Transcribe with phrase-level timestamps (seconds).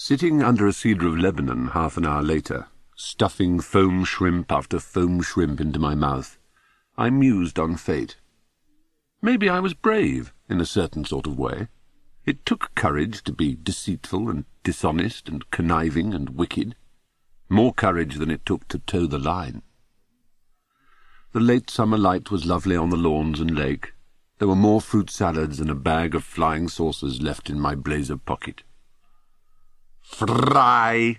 [0.00, 5.20] Sitting under a cedar of Lebanon half an hour later, stuffing foam shrimp after foam
[5.20, 6.38] shrimp into my mouth,
[6.96, 8.16] I mused on fate.
[9.20, 11.66] Maybe I was brave, in a certain sort of way.
[12.24, 16.76] It took courage to be deceitful and dishonest and conniving and wicked.
[17.48, 19.62] More courage than it took to toe the line.
[21.32, 23.94] The late summer light was lovely on the lawns and lake.
[24.38, 28.16] There were more fruit salads and a bag of flying saucers left in my blazer
[28.16, 28.62] pocket.
[30.08, 31.18] Fry!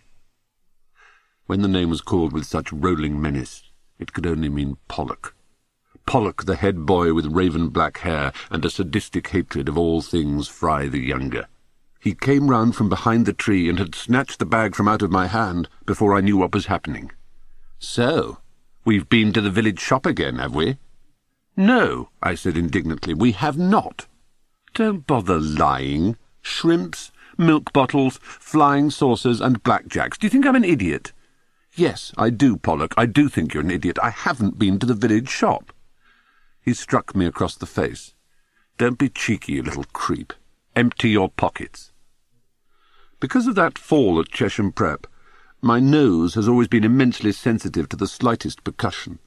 [1.45, 3.63] When the name was called with such rolling menace,
[3.97, 5.35] it could only mean Pollock.
[6.05, 10.87] Pollock, the head boy with raven-black hair and a sadistic hatred of all things Fry
[10.87, 11.47] the younger.
[12.01, 15.11] He came round from behind the tree and had snatched the bag from out of
[15.11, 17.11] my hand before I knew what was happening.
[17.77, 18.39] So,
[18.83, 20.77] we've been to the village shop again, have we?
[21.55, 24.07] No, I said indignantly, we have not.
[24.73, 26.17] Don't bother lying.
[26.41, 30.19] Shrimps, milk bottles, flying saucers, and blackjacks.
[30.19, 31.13] Do you think I'm an idiot?
[31.75, 32.93] Yes, I do, Pollock.
[32.97, 33.97] I do think you're an idiot.
[34.03, 35.71] I haven't been to the village shop.
[36.61, 38.13] He struck me across the face.
[38.77, 40.33] Don't be cheeky, you little creep.
[40.75, 41.91] Empty your pockets.
[43.19, 45.07] Because of that fall at Chesham Prep,
[45.61, 49.19] my nose has always been immensely sensitive to the slightest percussion.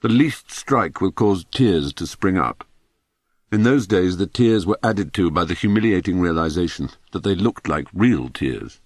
[0.00, 2.64] The least strike will cause tears to spring up.
[3.54, 7.68] In those days the tears were added to by the humiliating realization that they looked
[7.68, 8.80] like real tears.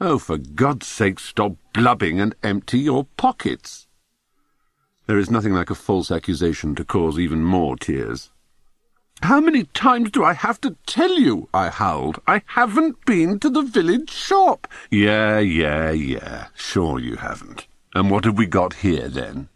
[0.00, 3.86] Oh, for God's sake, stop blubbing and empty your pockets.
[5.06, 8.30] There is nothing like a false accusation to cause even more tears.
[9.20, 11.50] How many times do I have to tell you?
[11.52, 12.22] I howled.
[12.26, 14.66] I haven't been to the village shop.
[14.90, 16.46] Yeah, yeah, yeah.
[16.54, 17.66] Sure you haven't.
[17.94, 19.50] And what have we got here, then?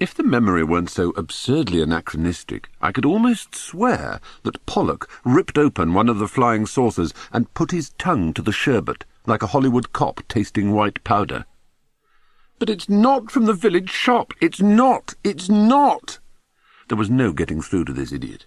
[0.00, 5.92] If the memory weren't so absurdly anachronistic, I could almost swear that Pollock ripped open
[5.92, 9.92] one of the flying saucers and put his tongue to the sherbet, like a Hollywood
[9.92, 11.44] cop tasting white powder.
[12.58, 14.32] But it's not from the village shop.
[14.40, 15.16] It's not.
[15.22, 16.18] It's not.
[16.88, 18.46] There was no getting through to this idiot.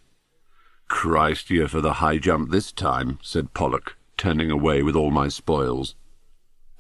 [0.88, 5.28] Christ, you're for the high jump this time, said Pollock, turning away with all my
[5.28, 5.94] spoils.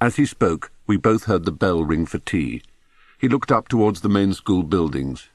[0.01, 2.63] As he spoke, we both heard the bell ring for tea.
[3.23, 5.29] He looked up towards the main school buildings.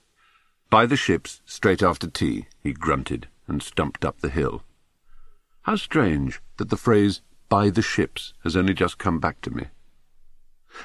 [0.69, 4.63] By the ships, straight after tea, he grunted and stumped up the hill.
[5.63, 9.69] How strange that the phrase, by the ships, has only just come back to me.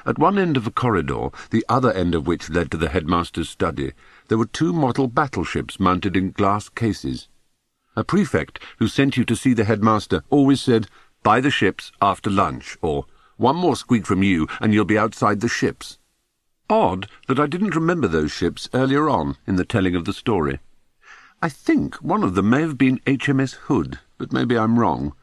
[0.06, 3.50] At one end of a corridor, the other end of which led to the headmaster's
[3.50, 3.92] study,
[4.30, 7.28] there were two model battleships mounted in glass cases.
[7.98, 10.88] A prefect who sent you to see the headmaster always said,
[11.22, 15.42] by the ships after lunch, or one more squeak from you and you'll be outside
[15.42, 15.98] the ships.
[16.70, 20.60] Odd that I didn't remember those ships earlier on in the telling of the story.
[21.42, 25.14] I think one of them may have been HMS Hood, but maybe I'm wrong.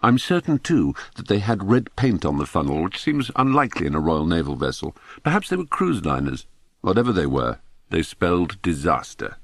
[0.00, 3.94] I'm certain, too, that they had red paint on the funnel, which seems unlikely in
[3.94, 4.96] a Royal Naval vessel.
[5.22, 6.46] Perhaps they were cruise liners.
[6.80, 7.58] Whatever they were,
[7.90, 9.36] they spelled disaster.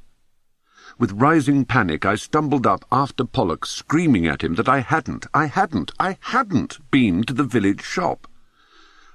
[0.99, 5.47] With rising panic, I stumbled up after Pollock, screaming at him that I hadn't, I
[5.47, 8.29] hadn't, I hadn't been to the village shop.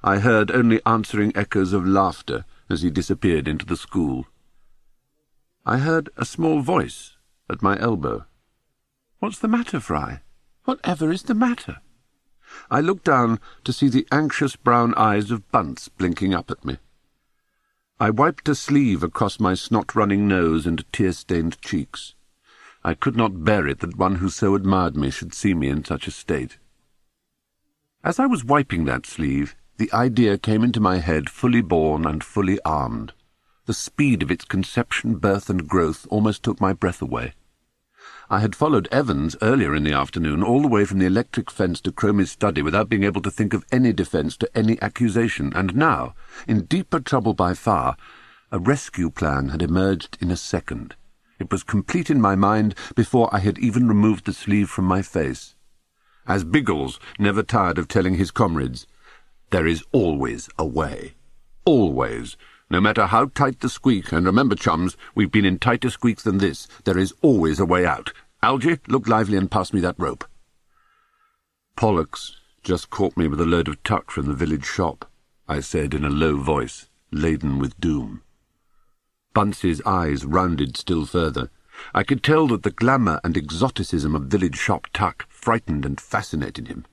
[0.03, 4.27] I heard only answering echoes of laughter as he disappeared into the school.
[5.65, 7.17] I heard a small voice
[7.49, 8.25] at my elbow.
[9.19, 10.21] What's the matter, Fry?
[10.63, 11.81] Whatever is the matter?
[12.71, 16.77] I looked down to see the anxious brown eyes of Bunce blinking up at me.
[17.99, 22.15] I wiped a sleeve across my snot-running nose and tear-stained cheeks.
[22.83, 25.83] I could not bear it that one who so admired me should see me in
[25.83, 26.57] such a state.
[28.03, 32.21] As I was wiping that sleeve, the idea came into my head fully born and
[32.21, 33.13] fully armed.
[33.65, 37.33] The speed of its conception, birth, and growth almost took my breath away.
[38.29, 41.79] I had followed Evans earlier in the afternoon all the way from the electric fence
[41.81, 45.73] to Cromie's study without being able to think of any defence to any accusation, and
[45.73, 46.13] now,
[46.45, 47.95] in deeper trouble by far,
[48.51, 50.95] a rescue plan had emerged in a second.
[51.39, 55.01] It was complete in my mind before I had even removed the sleeve from my
[55.01, 55.55] face.
[56.27, 58.85] As Biggles never tired of telling his comrades,
[59.51, 61.13] there is always a way.
[61.65, 62.37] Always.
[62.69, 66.37] No matter how tight the squeak, and remember, chums, we've been in tighter squeaks than
[66.37, 68.13] this, there is always a way out.
[68.43, 70.23] Algy, look lively and pass me that rope.
[71.75, 75.09] Pollock's just caught me with a load of tuck from the village shop,
[75.47, 78.21] I said in a low voice, laden with doom.
[79.33, 81.49] Bunce's eyes rounded still further.
[81.93, 86.67] I could tell that the glamour and exoticism of village shop tuck frightened and fascinated
[86.67, 86.85] him.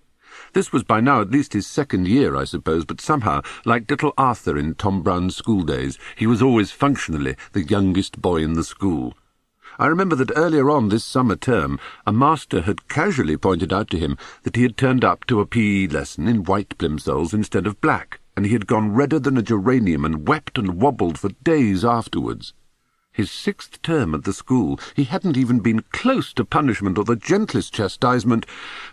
[0.52, 4.14] This was by now at least his second year, I suppose, but somehow, like little
[4.18, 8.64] Arthur in Tom Brown's school days, he was always functionally the youngest boy in the
[8.64, 9.14] school.
[9.78, 13.98] I remember that earlier on this summer term, a master had casually pointed out to
[13.98, 17.80] him that he had turned up to a PE lesson in white plimsolls instead of
[17.82, 21.84] black, and he had gone redder than a geranium and wept and wobbled for days
[21.84, 22.54] afterwards.
[23.16, 27.16] His sixth term at the school, he hadn't even been close to punishment or the
[27.16, 28.44] gentlest chastisement,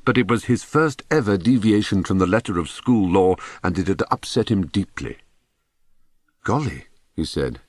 [0.05, 3.89] but it was his first ever deviation from the letter of school law, and it
[3.89, 5.17] had upset him deeply.
[6.45, 6.85] Golly,
[7.17, 7.59] he said,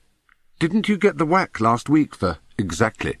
[0.57, 3.17] didn't you get the whack last week for Exactly,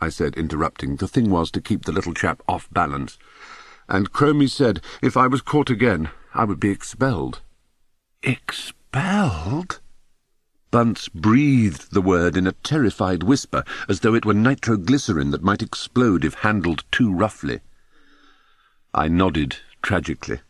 [0.00, 0.96] I said, interrupting.
[0.96, 3.18] The thing was to keep the little chap off balance.
[3.90, 7.42] And Cromie said if I was caught again, I would be expelled.
[8.22, 9.80] Expelled?
[10.70, 15.62] Bunce breathed the word in a terrified whisper, as though it were nitroglycerin that might
[15.62, 17.60] explode if handled too roughly.
[18.94, 20.40] I nodded tragically.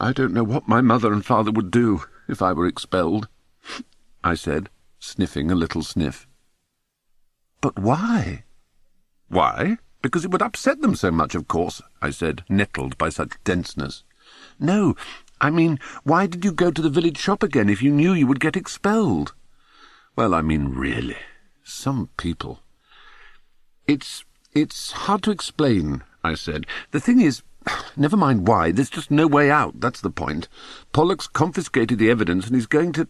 [0.00, 3.28] I don't know what my mother and father would do if I were expelled,
[4.24, 6.26] I said, sniffing a little sniff.
[7.60, 8.44] But why?
[9.28, 9.78] Why?
[10.00, 14.04] Because it would upset them so much, of course, I said, nettled by such denseness.
[14.58, 14.96] No,
[15.44, 18.26] I mean, why did you go to the village shop again if you knew you
[18.26, 19.34] would get expelled?
[20.16, 21.18] Well, I mean, really,
[21.62, 22.60] some people.
[23.86, 24.24] It's,
[24.54, 26.64] it's hard to explain, I said.
[26.92, 27.42] The thing is,
[27.94, 30.48] never mind why, there's just no way out, that's the point.
[30.94, 33.06] Pollock's confiscated the evidence and he's going to...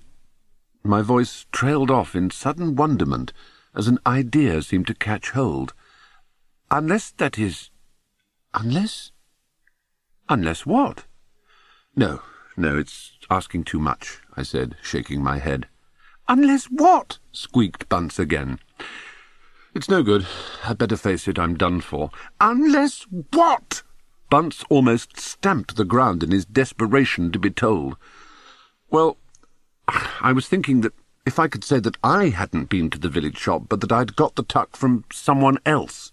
[0.83, 3.33] My voice trailed off in sudden wonderment
[3.77, 5.73] as an idea seemed to catch hold.
[6.69, 7.71] Unless, that is...
[8.53, 9.13] Unless?
[10.29, 11.05] Unless what?
[11.97, 12.23] No,
[12.57, 15.69] no, it's asking too much, I said, shaking my head.
[16.29, 17.19] Unless what?
[17.33, 18.59] squeaked Bunce again.
[19.75, 20.27] It's no good.
[20.65, 22.11] I'd better face it, I'm done for.
[22.41, 23.83] Unless what?
[24.31, 27.97] Bunce almost stamped the ground in his desperation to be told.
[28.91, 29.17] Well,
[29.89, 30.95] I was thinking that
[31.27, 34.17] if I could say that I hadn't been to the village shop, but that I'd
[34.17, 36.13] got the tuck from someone else.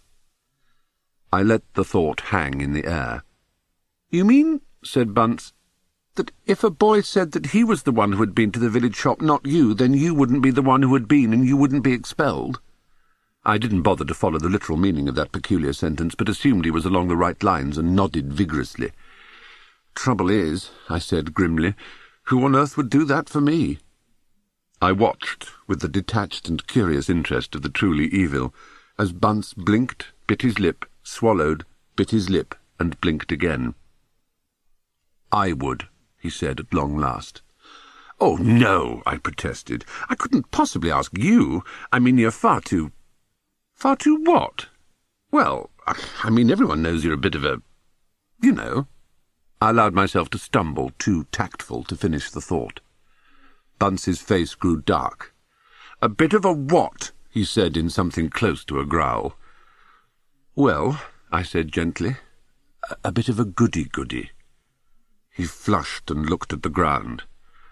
[1.32, 3.24] I let the thought hang in the air.
[4.10, 5.54] You mean, said Bunce,
[6.16, 8.70] that if a boy said that he was the one who had been to the
[8.70, 11.56] village shop, not you, then you wouldn't be the one who had been, and you
[11.56, 12.60] wouldn't be expelled?
[13.44, 16.72] I didn't bother to follow the literal meaning of that peculiar sentence, but assumed he
[16.72, 18.92] was along the right lines and nodded vigorously.
[19.96, 21.76] Trouble is, I said grimly,
[22.26, 23.80] who on earth would do that for me?
[24.82, 28.54] I watched, with the detached and curious interest of the truly evil,
[28.98, 31.66] as Bunce blinked, bit his lip, swallowed,
[31.96, 33.76] bit his lip, and blinked again.
[35.32, 35.88] I would,
[36.22, 37.42] he said at long last.
[38.20, 39.84] Oh, no, I protested.
[40.08, 41.64] I couldn't possibly ask you.
[41.92, 42.92] I mean, you're far too...
[43.74, 44.68] Far too what?
[45.32, 45.72] Well,
[46.24, 47.62] I mean, everyone knows you're a bit of a...
[48.42, 48.88] You know.
[49.60, 52.80] I allowed myself to stumble, too tactful to finish the thought.
[53.80, 55.34] Bunce's face grew dark.
[56.02, 57.12] A bit of a what?
[57.32, 59.36] he said in something close to a growl.
[60.56, 61.02] Well,
[61.32, 62.18] I said gently,
[63.04, 64.32] a bit of a goody-goody.
[65.32, 67.24] He flushed and looked at the ground.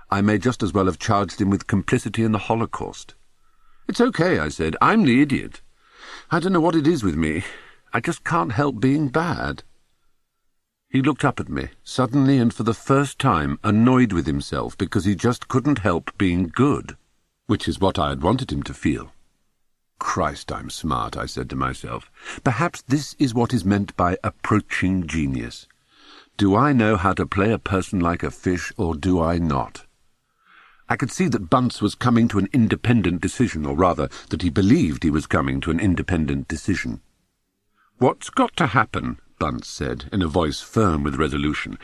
[0.09, 3.15] I may just as well have charged him with complicity in the Holocaust.
[3.88, 4.75] It's okay, I said.
[4.81, 5.61] I'm the idiot.
[6.31, 7.44] I don't know what it is with me.
[7.94, 9.63] I just can't help being bad.
[10.89, 15.06] He looked up at me, suddenly and for the first time annoyed with himself because
[15.06, 16.97] he just couldn't help being good,
[17.45, 19.11] which is what I had wanted him to feel.
[20.00, 22.09] Christ, I'm smart, I said to myself.
[22.44, 25.67] Perhaps this is what is meant by approaching genius.
[26.39, 29.85] Do I know how to play a person like a fish, or do I not?
[30.87, 34.49] I could see that Bunce was coming to an independent decision, or rather, that he
[34.49, 37.02] believed he was coming to an independent decision.
[37.97, 41.78] What's got to happen, Bunce said, in a voice firm with resolution,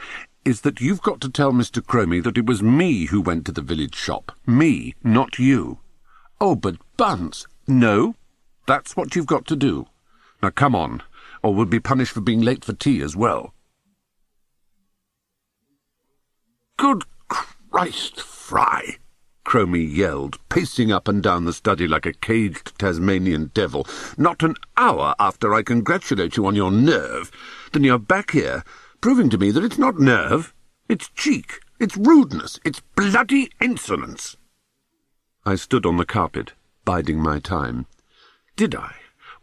[0.45, 1.85] is that you've got to tell Mr.
[1.85, 4.31] Cromie that it was me who went to the village shop.
[4.47, 5.79] Me, not you.
[6.39, 8.15] Oh, but Bunce, no.
[8.67, 9.87] That's what you've got to do.
[10.41, 11.03] Now come on,
[11.43, 13.53] or we'll be punished for being late for tea as well.
[16.77, 18.97] Good Christ, Fry!
[19.45, 23.87] Cromie yelled, pacing up and down the study like a caged Tasmanian devil.
[24.17, 27.31] Not an hour after I congratulate you on your nerve,
[27.71, 28.63] then you're back here,
[29.01, 30.53] proving to me that it's not nerve,
[30.89, 34.35] it's cheek, it's rudeness, it's bloody insolence.
[35.45, 36.53] I stood on the carpet,
[36.83, 37.85] biding my time.
[38.55, 38.95] Did I,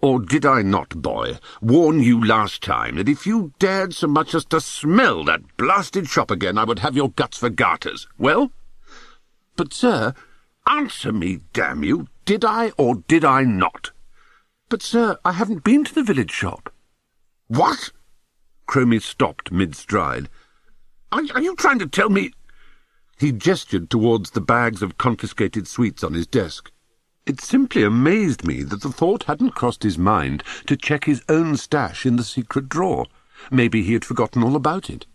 [0.03, 4.35] or did I not, boy, warn you last time that if you dared so much
[4.35, 8.09] as to smell that blasted shop again, I would have your guts for garters?
[8.19, 8.51] Well?
[9.57, 10.13] But, sir,
[10.69, 13.93] answer me, damn you, did I or did I not?
[14.69, 16.73] But, sir, I haven't been to the village shop.
[17.47, 17.93] What?
[18.67, 20.29] Cromie stopped mid-stride.
[21.13, 22.33] Are, are you trying to tell me...
[23.19, 26.73] He gestured towards the bags of confiscated sweets on his desk.
[27.25, 31.57] It simply amazed me that the thought hadn't crossed his mind to check his own
[31.57, 33.07] stash in the secret drawer.
[33.51, 35.07] Maybe he had forgotten all about it.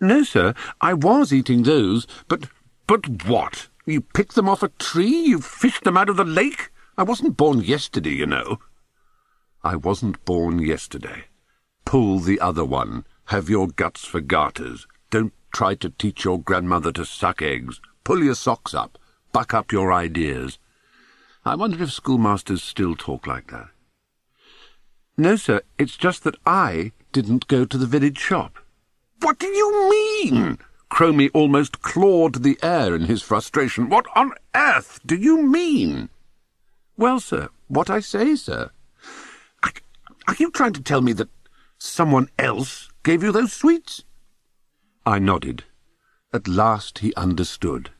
[0.00, 2.48] No, sir, I was eating those, but...
[2.86, 3.68] But what?
[3.86, 5.26] You picked them off a tree?
[5.26, 6.70] You fished them out of the lake?
[6.96, 8.58] I wasn't born yesterday, you know.
[9.64, 11.24] I wasn't born yesterday.
[11.84, 13.04] Pull the other one.
[13.26, 14.86] Have your guts for garters.
[15.10, 17.80] Don't try to teach your grandmother to suck eggs.
[18.04, 18.98] Pull your socks up.
[19.32, 20.58] Buck up your ideas.
[21.44, 23.68] I wonder if schoolmasters still talk like that.
[25.16, 28.58] No, sir, it's just that I didn't go to the village shop.
[29.20, 30.58] What do you mean?
[30.90, 33.88] Cromie almost clawed the air in his frustration.
[33.88, 36.10] What on earth do you mean?
[36.96, 38.70] Well, sir, what I say, sir.
[40.28, 41.28] Are you trying to tell me that
[41.78, 44.04] someone else gave you those sweets?
[45.04, 45.64] I nodded.
[46.32, 47.90] At last he understood.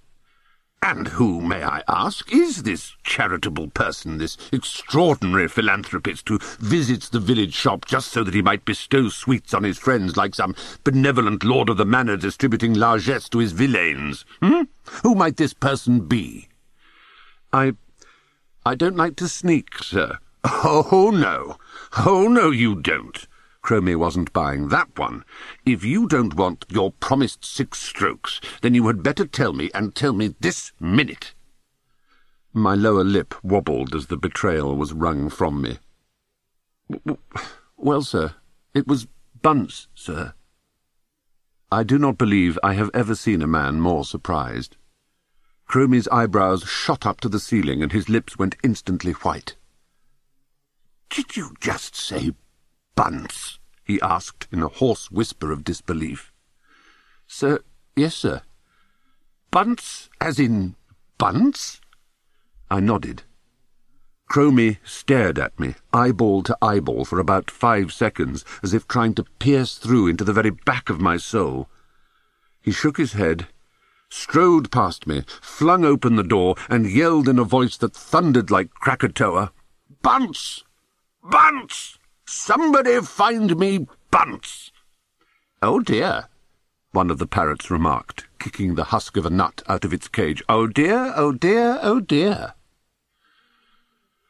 [0.84, 7.20] And who, may I ask, is this charitable person, this extraordinary philanthropist who visits the
[7.20, 11.44] village shop just so that he might bestow sweets on his friends like some benevolent
[11.44, 14.24] lord of the manor distributing largesse to his villeins?
[14.40, 14.62] Hmm?
[15.04, 16.48] Who might this person be?
[17.52, 17.74] I...
[18.66, 20.18] I don't like to sneak, sir.
[20.44, 21.58] Oh, no.
[22.04, 23.26] Oh, no, you don't.
[23.62, 25.24] Cromie wasn't buying that one.
[25.64, 29.94] If you don't want your promised six strokes, then you had better tell me, and
[29.94, 31.34] tell me this minute.
[32.52, 35.78] My lower lip wobbled as the betrayal was wrung from me.
[37.76, 38.34] Well, sir,
[38.74, 39.06] it was
[39.40, 40.34] Bunce, sir.
[41.70, 44.76] I do not believe I have ever seen a man more surprised.
[45.68, 49.56] Cromie's eyebrows shot up to the ceiling, and his lips went instantly white.
[51.08, 52.32] Did you just say
[52.94, 53.58] Bunce?
[53.84, 56.32] he asked in a hoarse whisper of disbelief.
[57.26, 57.60] Sir,
[57.96, 58.42] yes, sir.
[59.50, 60.76] Bunce, as in
[61.18, 61.80] Bunce?
[62.70, 63.22] I nodded.
[64.30, 69.24] Cromie stared at me, eyeball to eyeball, for about five seconds, as if trying to
[69.38, 71.68] pierce through into the very back of my soul.
[72.62, 73.48] He shook his head,
[74.08, 78.70] strode past me, flung open the door, and yelled in a voice that thundered like
[78.72, 79.52] Krakatoa,
[80.00, 80.64] Bunce!
[81.22, 81.98] Bunce!
[82.34, 84.72] Somebody find me Bunce!
[85.60, 86.28] Oh dear,
[86.90, 90.42] one of the parrots remarked, kicking the husk of a nut out of its cage.
[90.48, 92.54] Oh dear, oh dear, oh dear.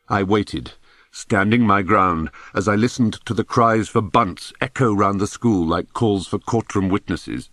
[0.08, 0.72] I waited,
[1.12, 5.64] standing my ground, as I listened to the cries for Bunce echo round the school
[5.64, 7.50] like calls for courtroom witnesses.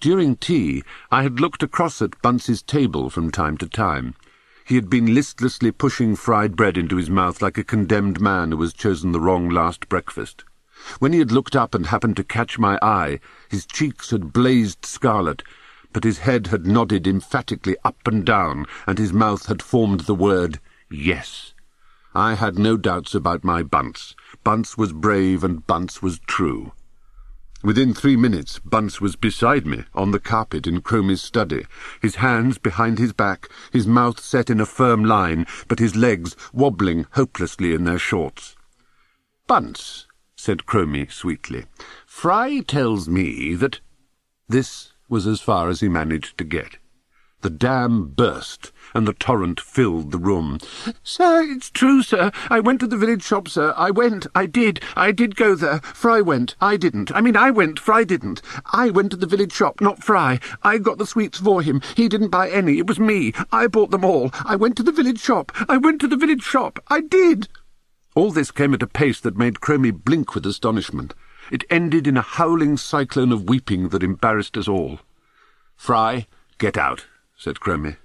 [0.00, 4.14] During tea, I had looked across at Bunce's table from time to time.
[4.66, 8.60] He had been listlessly pushing fried bread into his mouth like a condemned man who
[8.62, 10.42] has chosen the wrong last breakfast.
[10.98, 14.84] When he had looked up and happened to catch my eye, his cheeks had blazed
[14.84, 15.44] scarlet,
[15.92, 20.16] but his head had nodded emphatically up and down, and his mouth had formed the
[20.16, 20.58] word
[20.90, 21.54] yes.
[22.12, 24.16] I had no doubts about my Bunce.
[24.42, 26.72] Bunce was brave and Bunce was true.
[27.62, 31.66] Within three minutes, Bunce was beside me, on the carpet in Cromie's study,
[32.02, 36.36] his hands behind his back, his mouth set in a firm line, but his legs
[36.52, 38.56] wobbling hopelessly in their shorts.
[39.46, 41.66] Bunce, said Cromie sweetly,
[42.06, 43.80] Fry tells me that...
[44.48, 46.76] This was as far as he managed to get.
[47.46, 50.58] The dam burst, and the torrent filled the room.
[51.04, 52.32] Sir, it's true, sir.
[52.50, 53.72] I went to the village shop, sir.
[53.76, 54.26] I went.
[54.34, 54.80] I did.
[54.96, 55.78] I did go there.
[55.78, 56.56] Fry went.
[56.60, 57.14] I didn't.
[57.14, 57.78] I mean, I went.
[57.78, 58.42] Fry didn't.
[58.72, 60.40] I went to the village shop, not Fry.
[60.64, 61.80] I got the sweets for him.
[61.94, 62.78] He didn't buy any.
[62.78, 63.32] It was me.
[63.52, 64.30] I bought them all.
[64.44, 65.52] I went to the village shop.
[65.68, 66.82] I went to the village shop.
[66.88, 67.46] I did.
[68.16, 71.14] All this came at a pace that made Cromie blink with astonishment.
[71.52, 74.98] It ended in a howling cyclone of weeping that embarrassed us all.
[75.76, 76.26] Fry,
[76.58, 77.96] get out, said Cromie.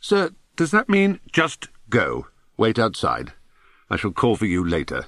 [0.00, 2.26] Sir, does that mean just go?
[2.56, 3.32] Wait outside.
[3.88, 5.06] I shall call for you later.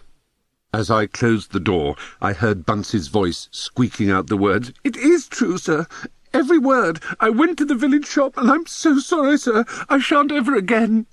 [0.75, 5.29] As I closed the door, I heard Bunce's voice squeaking out the words, It is
[5.29, 5.87] true, sir.
[6.33, 7.01] Every word.
[7.21, 9.67] I went to the village shop, and I'm so sorry, sir.
[9.91, 11.07] I shan't ever again.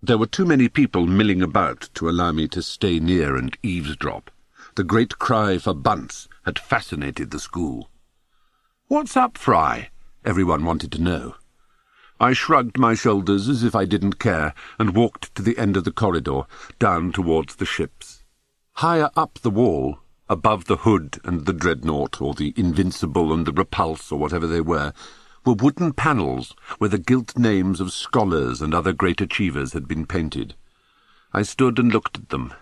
[0.00, 4.30] There were too many people milling about to allow me to stay near and eavesdrop.
[4.76, 7.90] The great cry for Bunce had fascinated the school.
[8.88, 9.90] What's up, Fry?
[10.24, 11.34] Everyone wanted to know.
[12.20, 15.82] I shrugged my shoulders as if I didn't care, and walked to the end of
[15.82, 16.42] the corridor,
[16.78, 18.22] down towards the ships.
[18.74, 19.98] Higher up the wall,
[20.28, 24.60] above the hood and the dreadnought, or the invincible and the repulse, or whatever they
[24.60, 24.92] were,
[25.44, 30.06] were wooden panels where the gilt names of scholars and other great achievers had been
[30.06, 30.54] painted.
[31.32, 32.54] I stood and looked at them.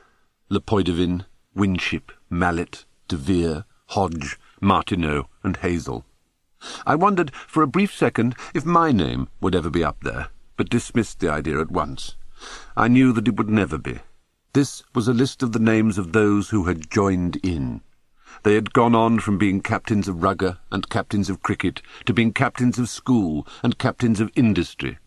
[0.50, 6.06] Lepoidovin, Winship, Mallet, De Vere, Hodge, Martineau, and Hazel.
[6.86, 10.70] I wondered for a brief second if my name would ever be up there, but
[10.70, 12.16] dismissed the idea at once.
[12.76, 14.00] I knew that it would never be.
[14.52, 17.82] This was a list of the names of those who had joined in.
[18.42, 22.32] They had gone on from being captains of rugger and captains of cricket to being
[22.32, 24.98] captains of school and captains of industry.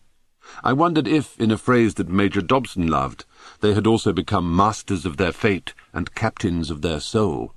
[0.62, 3.24] I wondered if, in a phrase that Major Dobson loved,
[3.60, 7.54] they had also become masters of their fate and captains of their soul.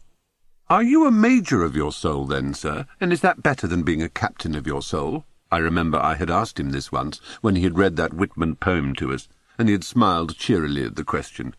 [0.69, 2.87] Are you a major of your soul, then, sir?
[2.99, 5.23] And is that better than being a captain of your soul?
[5.49, 8.93] I remember I had asked him this once, when he had read that Whitman poem
[8.95, 11.55] to us, and he had smiled cheerily at the question.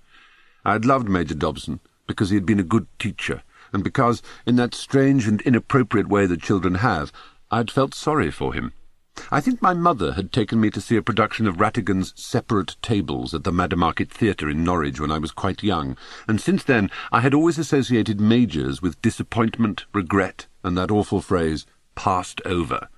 [0.62, 4.56] I had loved Major Dobson, because he had been a good teacher, and because, in
[4.56, 7.10] that strange and inappropriate way that children have,
[7.50, 8.74] I had felt sorry for him.
[9.30, 13.34] I think my mother had taken me to see a production of Rattigan's Separate Tables
[13.34, 15.96] at the Maddermarket Theatre in Norwich when I was quite young,
[16.26, 21.66] and since then I had always associated majors with disappointment, regret, and that awful phrase,
[21.94, 22.88] passed over.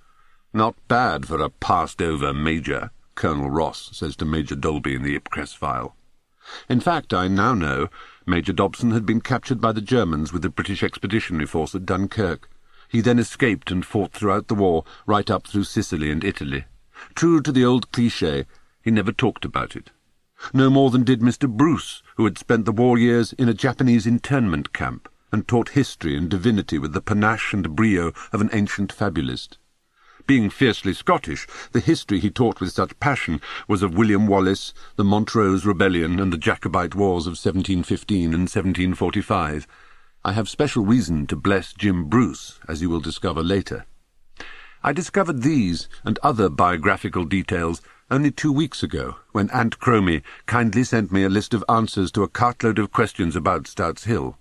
[0.52, 5.56] Not bad for a passed-over major, Colonel Ross says to Major Dalby in the Ipcress
[5.56, 5.94] file.
[6.68, 7.88] In fact, I now know
[8.26, 12.49] Major Dobson had been captured by the Germans with the British Expeditionary Force at Dunkirk.
[12.90, 16.64] He then escaped and fought throughout the war, right up through Sicily and Italy.
[17.14, 18.46] True to the old cliché,
[18.82, 19.90] he never talked about it.
[20.52, 21.48] No more than did Mr.
[21.48, 26.16] Bruce, who had spent the war years in a Japanese internment camp and taught history
[26.16, 29.58] and divinity with the panache and brio of an ancient fabulist.
[30.26, 35.04] Being fiercely Scottish, the history he taught with such passion was of William Wallace, the
[35.04, 39.68] Montrose Rebellion, and the Jacobite Wars of 1715 and 1745.
[40.22, 43.86] I have special reason to bless Jim Bruce, as you will discover later.
[44.82, 50.84] I discovered these and other biographical details only two weeks ago, when Aunt Cromie kindly
[50.84, 54.36] sent me a list of answers to a cartload of questions about Stout's Hill.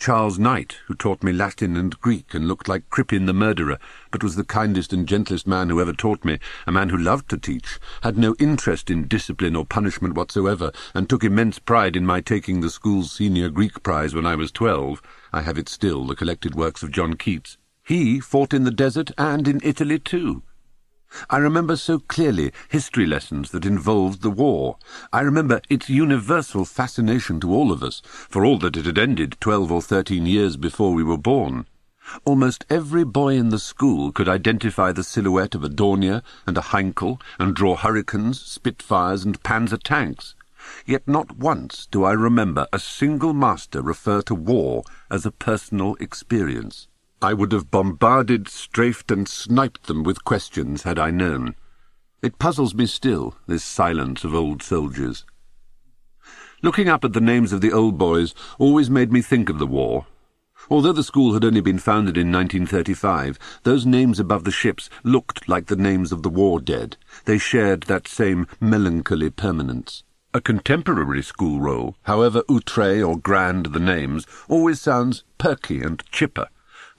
[0.00, 3.78] Charles Knight, who taught me Latin and Greek and looked like Crippen the murderer,
[4.10, 7.28] but was the kindest and gentlest man who ever taught me, a man who loved
[7.28, 12.06] to teach, had no interest in discipline or punishment whatsoever, and took immense pride in
[12.06, 15.02] my taking the school's senior Greek prize when I was twelve.
[15.34, 17.58] I have it still, the collected works of John Keats.
[17.84, 20.42] He fought in the desert and in Italy too.
[21.28, 24.76] I remember so clearly history lessons that involved the war.
[25.12, 29.36] I remember its universal fascination to all of us, for all that it had ended
[29.40, 31.66] twelve or thirteen years before we were born.
[32.24, 36.62] Almost every boy in the school could identify the silhouette of a Dornier and a
[36.62, 40.34] Heinkel and draw hurricanes, Spitfires, and Panzer tanks.
[40.84, 45.96] Yet not once do I remember a single master refer to war as a personal
[46.00, 46.88] experience.
[47.22, 51.54] I would have bombarded, strafed, and sniped them with questions had I known.
[52.22, 55.26] It puzzles me still, this silence of old soldiers.
[56.62, 59.66] Looking up at the names of the old boys always made me think of the
[59.66, 60.06] war.
[60.70, 65.48] Although the school had only been founded in 1935, those names above the ships looked
[65.48, 66.96] like the names of the war dead.
[67.26, 70.04] They shared that same melancholy permanence.
[70.32, 76.48] A contemporary school roll, however outre or grand the names, always sounds perky and chipper.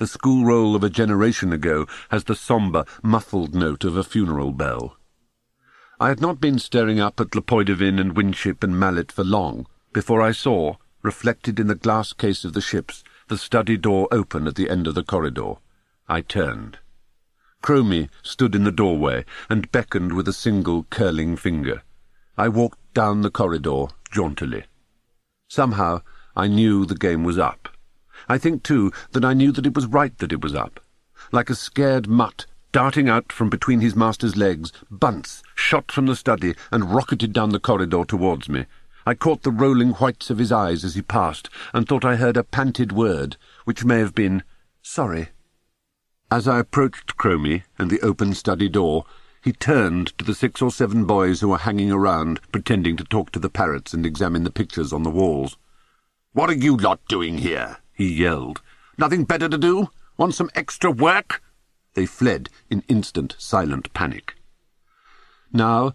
[0.02, 4.52] The school roll of a generation ago has the sombre, muffled note of a funeral
[4.52, 4.98] bell.
[6.00, 10.20] I had not been staring up at Lepoidovin and Winship and Mallet for long before
[10.20, 14.56] I saw, reflected in the glass case of the ships, the study door open at
[14.56, 15.58] the end of the corridor.
[16.10, 16.80] I turned.
[17.62, 21.84] Cromie stood in the doorway and beckoned with a single curling finger.
[22.40, 24.64] I walked down the corridor jauntily.
[25.48, 26.02] Somehow
[26.36, 27.71] I knew the game was up.
[28.28, 30.80] I think, too, that I knew that it was right that it was up.
[31.32, 36.16] Like a scared mutt, darting out from between his master's legs, Bunce shot from the
[36.16, 38.66] study and rocketed down the corridor towards me.
[39.06, 42.38] I caught the rolling whites of his eyes as he passed, and thought I heard
[42.38, 44.44] a panted word, which may have been,
[44.82, 45.30] sorry.
[46.30, 49.06] As I approached Cromie and the open study door,
[49.44, 53.32] he turned to the six or seven boys who were hanging around, pretending to talk
[53.32, 55.58] to the parrots and examine the pictures on the walls.
[56.34, 58.62] "'What are you lot doing here?' He yelled.
[58.98, 59.90] Nothing better to do?
[60.18, 61.42] Want some extra work?
[61.94, 64.36] They fled in instant, silent panic.
[65.52, 65.94] Now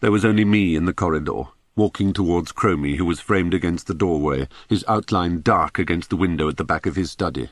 [0.00, 3.94] there was only me in the corridor, walking towards Cromie, who was framed against the
[3.94, 7.48] doorway, his outline dark against the window at the back of his study.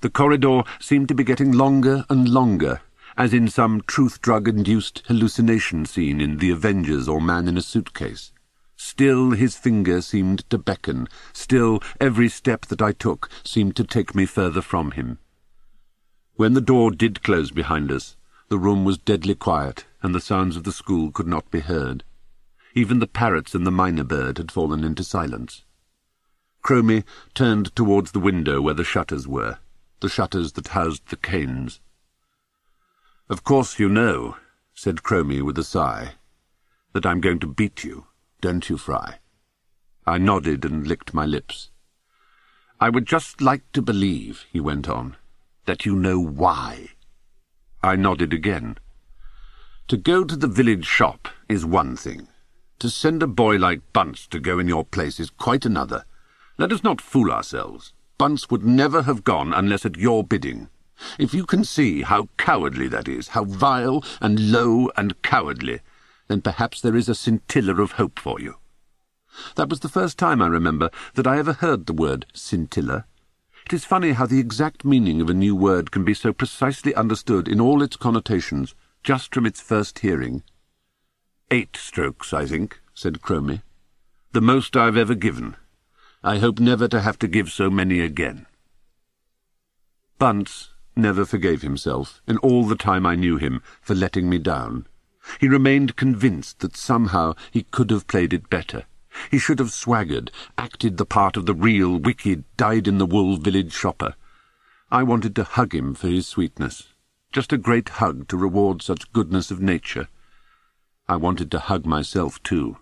[0.00, 2.80] The corridor seemed to be getting longer and longer,
[3.16, 8.32] as in some truth-drug-induced hallucination scene in The Avengers or Man in a Suitcase.
[8.84, 14.12] Still his finger seemed to beckon, still every step that I took seemed to take
[14.12, 15.20] me further from him.
[16.34, 18.16] When the door did close behind us,
[18.48, 22.02] the room was deadly quiet, and the sounds of the school could not be heard.
[22.74, 25.64] Even the parrots and the mynah bird had fallen into silence.
[26.64, 29.58] Cromie turned towards the window where the shutters were,
[30.00, 31.80] the shutters that housed the canes.
[33.30, 34.36] Of course you know,
[34.74, 36.14] said Cromie with a sigh.
[36.94, 38.06] That I'm going to beat you,
[38.42, 39.18] don't you, Fry?
[40.04, 41.70] I nodded and licked my lips.
[42.80, 45.16] I would just like to believe, he went on,
[45.66, 46.88] that you know why.
[47.82, 48.78] I nodded again.
[49.86, 52.26] To go to the village shop is one thing.
[52.80, 56.04] To send a boy like Bunce to go in your place is quite another.
[56.58, 57.92] Let us not fool ourselves.
[58.18, 60.68] Bunce would never have gone unless at your bidding.
[61.16, 65.80] If you can see how cowardly that is, how vile and low and cowardly,
[66.32, 68.54] then perhaps there is a scintilla of hope for you.
[69.56, 73.04] That was the first time, I remember, that I ever heard the word scintilla.
[73.66, 76.94] It is funny how the exact meaning of a new word can be so precisely
[76.94, 80.42] understood in all its connotations just from its first hearing.
[81.50, 83.60] Eight strokes, I think, said Cromie.
[84.32, 85.56] The most I've ever given.
[86.24, 88.46] I hope never to have to give so many again.
[90.16, 94.86] Bunce never forgave himself, in all the time I knew him, for letting me down.
[95.40, 98.84] He remained convinced that somehow he could have played it better.
[99.30, 104.14] He should have swaggered, acted the part of the real, wicked, dyed-in-the-wool village shopper.
[104.90, 106.88] I wanted to hug him for his sweetness.
[107.30, 110.08] Just a great hug to reward such goodness of nature.
[111.08, 112.78] I wanted to hug myself, too.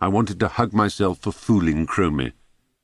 [0.00, 2.32] I wanted to hug myself for fooling Cromie.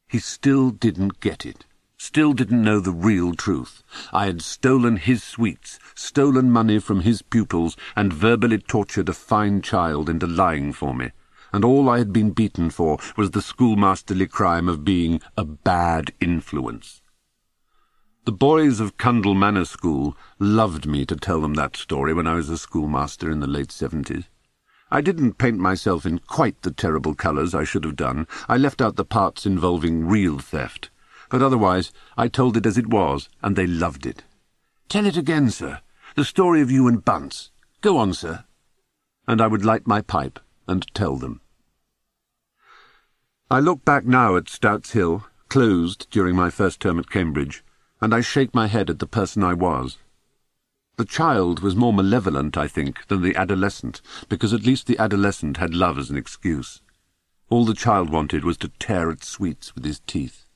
[0.08, 1.64] He still didn't get it.
[1.98, 3.82] Still didn't know the real truth.
[4.12, 9.62] I had stolen his sweets, stolen money from his pupils, and verbally tortured a fine
[9.62, 11.10] child into lying for me
[11.52, 16.12] and all I had been beaten for was the schoolmasterly crime of being a bad
[16.20, 17.02] influence.
[18.24, 22.34] The boys of Cundall Manor School loved me to tell them that story when I
[22.34, 24.24] was a schoolmaster in the late seventies.
[24.90, 28.26] I didn't paint myself in quite the terrible colours I should have done.
[28.48, 30.90] I left out the parts involving real theft.
[31.28, 34.24] But otherwise, I told it as it was, and they loved it.
[34.88, 35.80] Tell it again, sir.
[36.16, 37.50] The story of you and Bunce.
[37.80, 38.44] Go on, sir.
[39.26, 41.40] And I would light my pipe and tell them.
[43.50, 47.62] I look back now at Stout's Hill, closed during my first term at Cambridge,
[48.00, 49.98] and I shake my head at the person I was.
[50.96, 55.58] The child was more malevolent, I think, than the adolescent, because at least the adolescent
[55.58, 56.82] had love as an excuse.
[57.50, 60.47] All the child wanted was to tear at sweets with his teeth.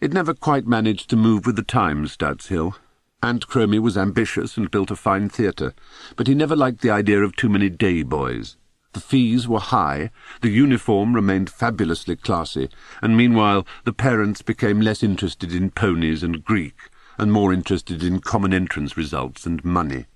[0.00, 2.76] It never quite managed to move with the times, Stout's Hill.
[3.20, 5.74] Aunt Cromie was ambitious and built a fine theatre,
[6.14, 8.56] but he never liked the idea of too many day boys.
[8.92, 12.68] The fees were high, the uniform remained fabulously classy,
[13.02, 16.76] and meanwhile the parents became less interested in ponies and Greek,
[17.18, 20.06] and more interested in common entrance results and money.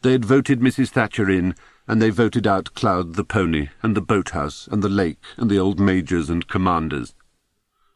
[0.00, 0.88] They had voted Mrs.
[0.88, 1.54] Thatcher in,
[1.86, 5.58] and they voted out Cloud the pony, and the boathouse, and the lake, and the
[5.58, 7.14] old majors and commanders.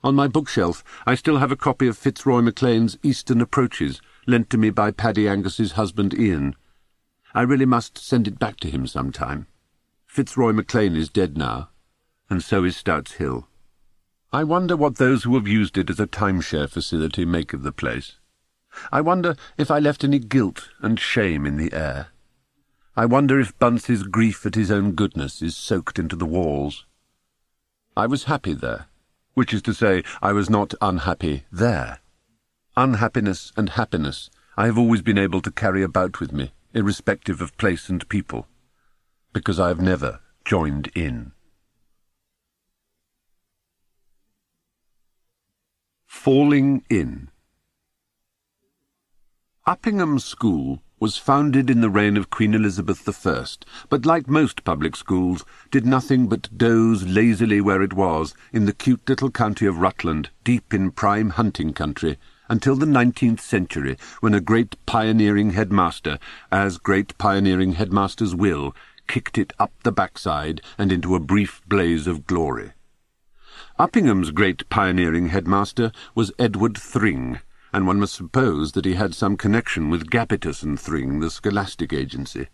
[0.07, 4.57] On my bookshelf I still have a copy of Fitzroy Maclean's Eastern Approaches, lent to
[4.57, 6.55] me by Paddy Angus's husband Ian.
[7.35, 9.49] I really must send it back to him some time.
[10.07, 11.71] Fitzroy Maclean is dead now,
[12.31, 13.49] and so is Stout's Hill.
[14.33, 17.73] I wonder what those who have used it as a timeshare facility make of the
[17.73, 18.13] place.
[18.93, 22.11] I wonder if I left any guilt and shame in the air.
[22.95, 26.87] I wonder if Bunce's grief at his own goodness is soaked into the walls.
[27.97, 28.87] I was happy there,
[29.37, 32.01] which is to say, I was not unhappy there.
[32.77, 37.57] Unhappiness and happiness I have always been able to carry about with me, irrespective of
[37.59, 38.49] place and people
[39.35, 41.33] because I have never joined in.
[46.07, 47.29] Falling In
[49.67, 53.47] Uppingham School was founded in the reign of Queen Elizabeth I,
[53.91, 58.73] but like most public schools, did nothing but doze lazily where it was, in the
[58.73, 62.17] cute little county of Rutland, deep in prime hunting country,
[62.49, 66.19] until the nineteenth century, when a great pioneering headmaster,
[66.51, 68.75] as great pioneering headmasters will,
[69.07, 72.73] kicked it up the backside and into a brief blaze of glory.
[73.79, 77.41] Uppingham's great pioneering headmaster was Edward Thring,
[77.77, 81.93] and one must suppose that he had some connection with Gabbitas and Thring, the scholastic
[81.93, 82.49] agency.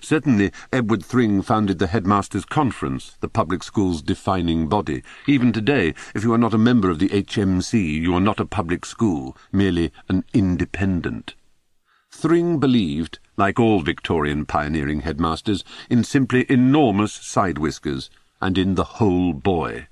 [0.00, 5.02] Certainly, Edward Thring founded the Headmasters' Conference, the public school's defining body.
[5.26, 8.46] Even today, if you are not a member of the HMC, you are not a
[8.46, 11.34] public school, merely an independent.
[12.12, 18.08] Thring believed like all Victorian pioneering headmasters, in simply enormous side whiskers,
[18.40, 19.88] and in the whole boy.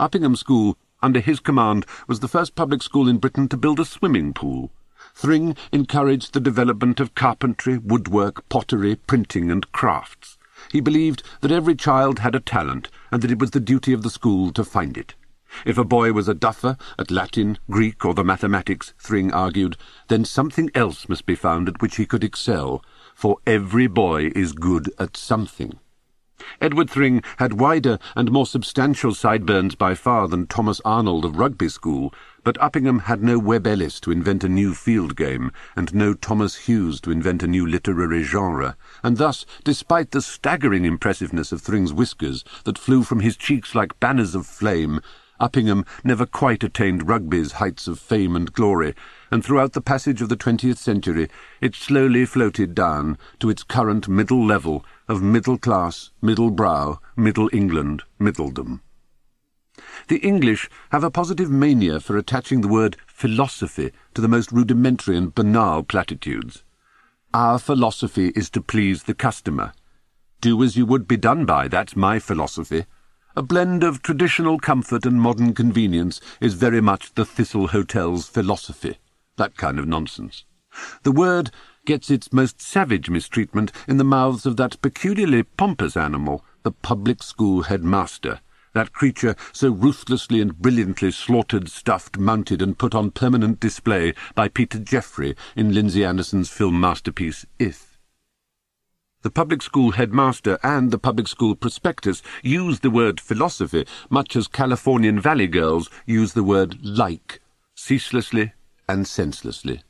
[0.00, 3.84] Uppingham School, under his command, was the first public school in Britain to build a
[3.84, 4.72] swimming pool.
[5.14, 10.36] Thring encouraged the development of carpentry, woodwork, pottery, printing, and crafts.
[10.72, 14.02] He believed that every child had a talent, and that it was the duty of
[14.02, 15.14] the school to find it.
[15.64, 19.76] If a boy was a duffer at Latin, Greek, or the mathematics, Thring argued,
[20.08, 24.52] then something else must be found at which he could excel, for every boy is
[24.52, 25.78] good at something,
[26.60, 31.68] Edward Thring had wider and more substantial sideburns by far than Thomas Arnold of Rugby
[31.68, 32.12] School,
[32.44, 36.54] but Uppingham had no Webb Ellis to invent a new field game, and no Thomas
[36.56, 41.92] Hughes to invent a new literary genre, and thus, despite the staggering impressiveness of Thring's
[41.92, 45.00] whiskers that flew from his cheeks like banners of flame,
[45.40, 48.94] Uppingham never quite attained rugby's heights of fame and glory,
[49.30, 51.28] and throughout the passage of the twentieth century
[51.60, 57.50] it slowly floated down to its current middle level of middle class, middle brow, middle
[57.52, 58.80] England, middledom.
[60.08, 65.16] The English have a positive mania for attaching the word philosophy to the most rudimentary
[65.16, 66.62] and banal platitudes.
[67.34, 69.72] Our philosophy is to please the customer.
[70.40, 72.86] Do as you would be done by, that's my philosophy.
[73.34, 78.96] A blend of traditional comfort and modern convenience is very much the Thistle Hotel's philosophy.
[79.36, 80.44] That kind of nonsense.
[81.02, 81.50] The word
[81.84, 87.22] gets its most savage mistreatment in the mouths of that peculiarly pompous animal, the public
[87.22, 88.40] school headmaster,
[88.74, 94.48] that creature so ruthlessly and brilliantly slaughtered, stuffed, mounted, and put on permanent display by
[94.48, 97.98] Peter Jeffrey in Lindsay Anderson's film masterpiece, If.
[99.22, 104.46] The public school headmaster and the public school prospectus use the word philosophy much as
[104.46, 107.40] Californian valley girls use the word like,
[107.74, 108.52] ceaselessly
[108.88, 109.82] and senselessly.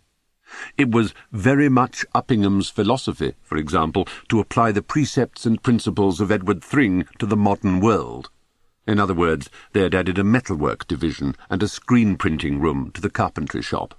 [0.78, 6.30] It was very much Uppingham's philosophy, for example, to apply the precepts and principles of
[6.30, 8.30] Edward Thring to the modern world.
[8.86, 13.00] In other words, they had added a metalwork division and a screen printing room to
[13.00, 13.94] the carpentry shop.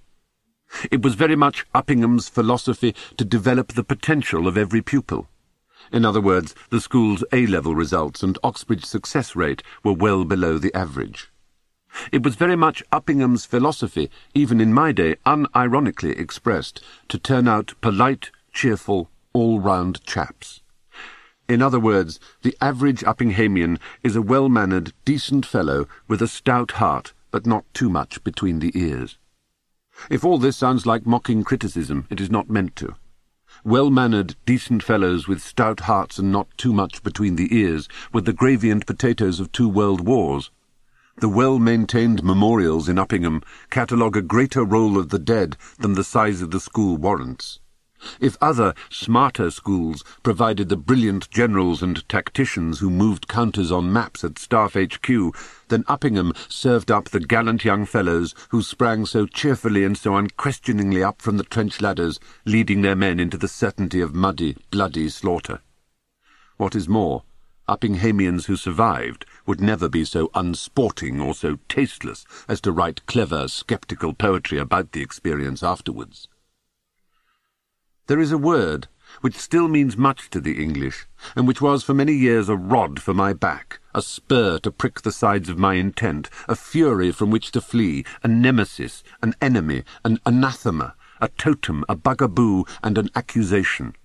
[0.89, 5.27] It was very much Uppingham's philosophy to develop the potential of every pupil.
[5.91, 10.73] In other words, the school's A-level results and Oxbridge success rate were well below the
[10.73, 11.29] average.
[12.11, 17.73] It was very much Uppingham's philosophy, even in my day unironically expressed, to turn out
[17.81, 20.61] polite, cheerful, all-round chaps.
[21.47, 27.13] In other words, the average Uppinghamian is a well-mannered, decent fellow with a stout heart,
[27.31, 29.17] but not too much between the ears.
[30.09, 32.95] If all this sounds like mocking criticism, it is not meant to.
[33.63, 38.33] Well-mannered, decent fellows with stout hearts and not too much between the ears were the
[38.33, 40.51] gravy and potatoes of two world wars.
[41.19, 46.43] The well-maintained memorials in Uppingham catalogue a greater roll of the dead than the size
[46.43, 47.59] of the school warrants.
[48.19, 54.23] If other, smarter schools provided the brilliant generals and tacticians who moved counters on maps
[54.23, 55.07] at Staff HQ,
[55.69, 61.03] then Uppingham served up the gallant young fellows who sprang so cheerfully and so unquestioningly
[61.03, 65.61] up from the trench ladders, leading their men into the certainty of muddy, bloody slaughter.
[66.57, 67.23] What is more,
[67.67, 73.47] Uppinghamians who survived would never be so unsporting or so tasteless as to write clever,
[73.47, 76.27] sceptical poetry about the experience afterwards.
[78.05, 78.87] There is a word
[79.21, 83.01] which still means much to the English, and which was for many years a rod
[83.01, 87.31] for my back, a spur to prick the sides of my intent, a fury from
[87.31, 93.09] which to flee, a nemesis, an enemy, an anathema, a totem, a bugaboo, and an
[93.15, 93.95] accusation.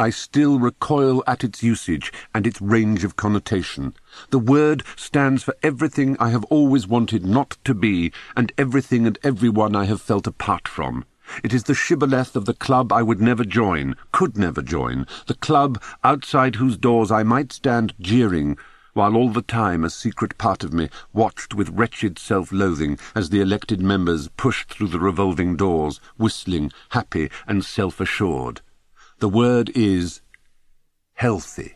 [0.00, 3.92] I still recoil at its usage and its range of connotation.
[4.30, 9.18] The word stands for everything I have always wanted not to be, and everything and
[9.22, 11.04] everyone I have felt apart from.
[11.44, 15.34] It is the shibboleth of the club I would never join, could never join, the
[15.34, 18.56] club outside whose doors I might stand jeering,
[18.94, 23.42] while all the time a secret part of me watched with wretched self-loathing as the
[23.42, 28.62] elected members pushed through the revolving doors, whistling, happy and self-assured.
[29.20, 30.22] The word is
[31.12, 31.74] healthy.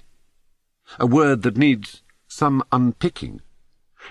[0.98, 3.42] A word that needs some unpicking.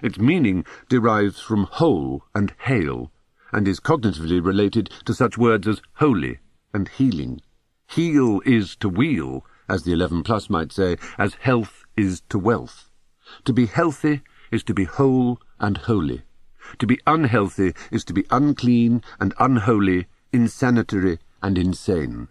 [0.04, 3.12] Its meaning derives from whole and hale,
[3.52, 6.42] and is cognitively related to such words as holy
[6.76, 7.42] and healing.
[7.88, 12.92] Heal is to wheel, as the 11 plus might say, as health is to wealth.
[13.46, 16.22] To be healthy is to be whole and holy.
[16.78, 22.28] To be unhealthy is to be unclean and unholy, insanitary and insane.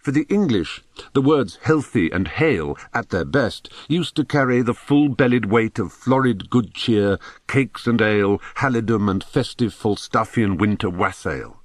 [0.00, 0.82] For the English,
[1.12, 5.92] the words healthy and hale, at their best, used to carry the full-bellied weight of
[5.92, 11.58] florid good cheer, cakes and ale, halidom and festive Falstaffian winter wassail.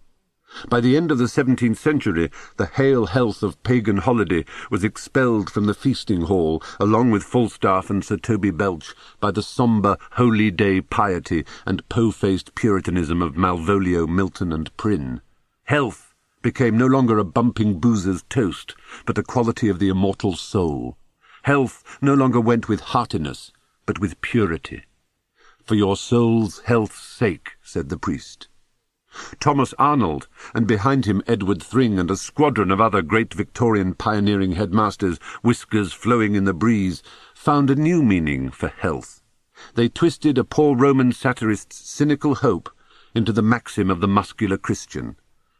[0.68, 5.50] By the end of the seventeenth century, the hale health of pagan holiday was expelled
[5.50, 10.52] from the feasting hall, along with Falstaff and Sir Toby Belch, by the sombre, holy
[10.52, 15.22] day piety and po-faced puritanism of Malvolio, Milton, and Prynne.
[15.64, 16.05] Health
[16.46, 18.76] became no longer a bumping boozer's toast,
[19.08, 20.96] but a quality of the immortal soul.
[21.42, 23.52] Health no longer went with heartiness,
[23.88, 24.84] but with purity.
[25.64, 28.48] For your soul's health's sake, said the priest.
[29.40, 34.52] Thomas Arnold, and behind him Edward Thring and a squadron of other great Victorian pioneering
[34.52, 37.02] headmasters, whiskers flowing in the breeze,
[37.34, 39.24] found a new meaning for health.
[39.74, 42.70] They twisted a poor Roman satirist's cynical hope
[43.16, 45.16] into the maxim of the muscular Christian,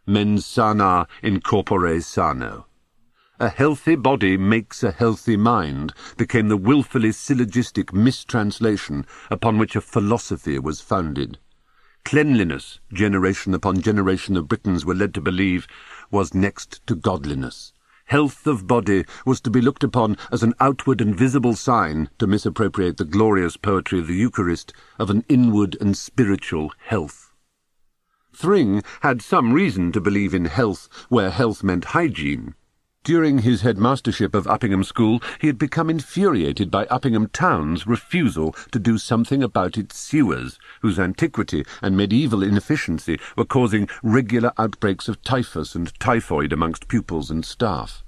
[0.06, 2.68] mens sana in corpore sano.
[3.40, 9.82] A healthy body makes a healthy mind became the wilfully syllogistic mistranslation upon which a
[9.82, 11.38] philosophy was founded.
[12.06, 15.68] Cleanliness, generation upon generation of Britons were led to believe,
[16.12, 17.74] was next to godliness.
[18.06, 22.28] Health of body was to be looked upon as an outward and visible sign, to
[22.28, 27.25] misappropriate the glorious poetry of the Eucharist, of an inward and spiritual health.
[28.36, 32.54] Thring had some reason to believe in health where health meant hygiene.
[33.06, 38.80] During his headmastership of Uppingham School, he had become infuriated by Uppingham Town's refusal to
[38.80, 45.22] do something about its sewers, whose antiquity and medieval inefficiency were causing regular outbreaks of
[45.22, 48.05] typhus and typhoid amongst pupils and staff.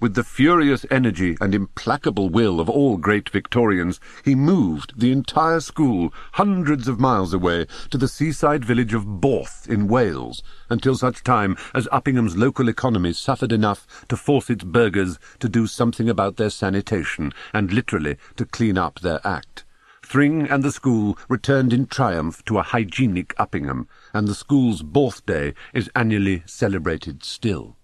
[0.00, 5.60] With the furious energy and implacable will of all great Victorians, he moved the entire
[5.60, 11.22] school hundreds of miles away to the seaside village of Borth in Wales, until such
[11.22, 16.38] time as Uppingham's local economy suffered enough to force its burghers to do something about
[16.38, 19.66] their sanitation, and literally to clean up their act.
[20.02, 25.26] Thring and the school returned in triumph to a hygienic Uppingham, and the school's Borth
[25.26, 27.76] Day is annually celebrated still.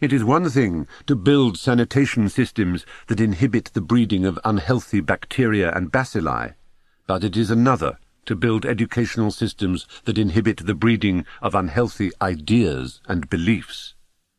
[0.00, 5.72] It is one thing to build sanitation systems that inhibit the breeding of unhealthy bacteria
[5.72, 6.54] and bacilli,
[7.06, 13.00] but it is another to build educational systems that inhibit the breeding of unhealthy ideas
[13.06, 13.94] and beliefs.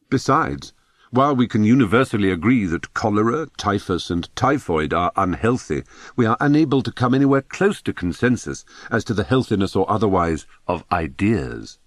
[0.10, 0.74] Besides,
[1.12, 5.84] while we can universally agree that cholera, typhus, and typhoid are unhealthy,
[6.16, 10.46] we are unable to come anywhere close to consensus as to the healthiness or otherwise
[10.68, 11.80] of ideas.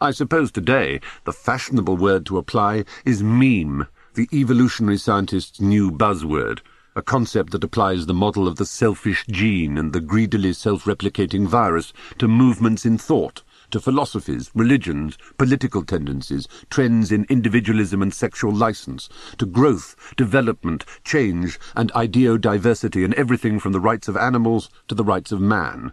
[0.00, 6.60] I suppose today the fashionable word to apply is meme, the evolutionary scientist's new buzzword,
[6.94, 11.92] a concept that applies the model of the selfish gene and the greedily self-replicating virus
[12.18, 19.08] to movements in thought, to philosophies, religions, political tendencies, trends in individualism and sexual license,
[19.36, 25.02] to growth, development, change, and ideodiversity and everything from the rights of animals to the
[25.02, 25.92] rights of man.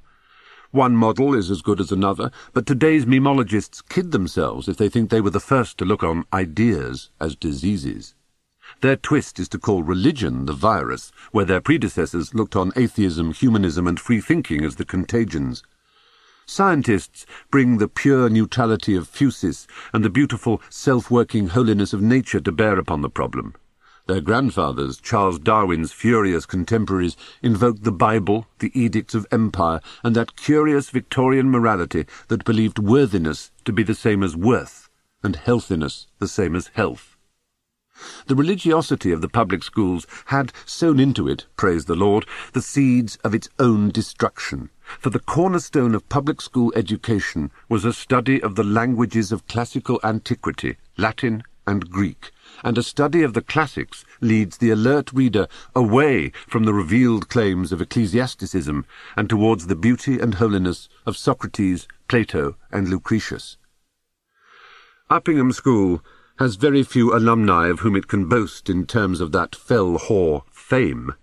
[0.75, 5.09] One model is as good as another, but today's memologists kid themselves if they think
[5.09, 8.13] they were the first to look on ideas as diseases.
[8.81, 13.87] Their twist is to call religion the virus, where their predecessors looked on atheism, humanism,
[13.87, 15.63] and free thinking as the contagions.
[16.45, 22.51] Scientists bring the pure neutrality of physis and the beautiful self-working holiness of nature to
[22.51, 23.55] bear upon the problem.
[24.07, 30.35] Their grandfathers, Charles Darwin's furious contemporaries, invoked the Bible, the edicts of empire, and that
[30.35, 34.89] curious Victorian morality that believed worthiness to be the same as worth,
[35.23, 37.17] and healthiness the same as health.
[38.27, 43.17] The religiosity of the public schools had sown into it, praise the Lord, the seeds
[43.23, 48.53] of its own destruction, for the cornerstone of public school education was a study of
[48.53, 52.31] the languages of classical antiquity, Latin and Greek,
[52.63, 57.71] and a study of the classics leads the alert reader away from the revealed claims
[57.71, 63.57] of ecclesiasticism and towards the beauty and holiness of Socrates, Plato, and Lucretius.
[65.09, 66.03] Uppingham School
[66.39, 70.43] has very few alumni of whom it can boast in terms of that fell whore
[70.51, 71.13] fame.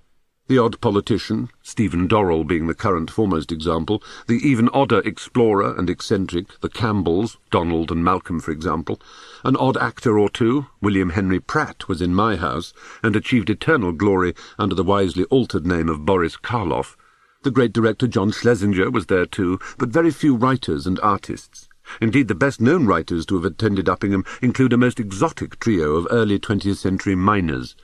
[0.52, 5.88] The odd politician, Stephen Dorrell being the current foremost example, the even odder explorer and
[5.88, 9.00] eccentric, the Campbells, Donald and Malcolm, for example,
[9.44, 13.92] an odd actor or two, William Henry Pratt was in my house, and achieved eternal
[13.92, 16.98] glory under the wisely altered name of Boris Karloff.
[17.44, 21.70] The great director John Schlesinger was there too, but very few writers and artists.
[21.98, 26.38] Indeed, the best-known writers to have attended Uppingham include a most exotic trio of early
[26.38, 27.74] 20th century minors,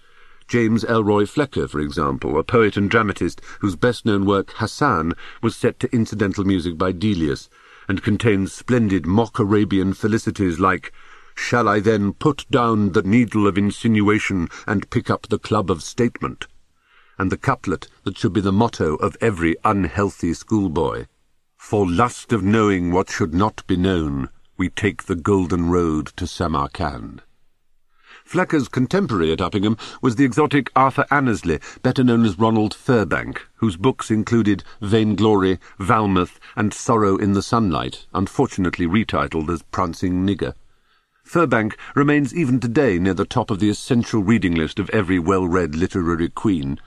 [0.49, 5.79] James Elroy Flecker, for example, a poet and dramatist whose best-known work, Hassan, was set
[5.81, 7.51] to incidental music by Delius,
[7.87, 10.93] and contains splendid mock Arabian felicities like
[11.37, 15.83] Shall I then put down the needle of insinuation and pick up the club of
[15.83, 16.47] statement?
[17.19, 21.07] And the couplet that should be the motto of every unhealthy schoolboy.
[21.57, 26.27] For lust of knowing what should not be known, we take the golden road to
[26.27, 27.23] Samarkand.
[28.29, 33.79] Flecker's contemporary at Uppingham was the exotic Arthur Annesley, better known as Ronald Firbank, whose
[33.79, 40.53] books included Vainglory, Valmouth, and Sorrow in the Sunlight, unfortunately retitled as Prancing Nigger.
[41.27, 45.75] Firbank remains even today near the top of the essential reading list of every well-read
[45.75, 46.79] literary queen.